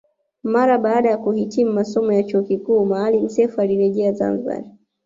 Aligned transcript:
Mara 0.43 0.77
baada 0.77 1.09
ya 1.09 1.17
kuhitimu 1.17 1.73
masomo 1.73 2.11
ya 2.13 2.23
chuo 2.23 2.41
kikuu 2.43 2.85
Maalim 2.85 3.29
Self 3.29 3.59
alirejea 3.59 4.11
Zanzibari 4.11 4.71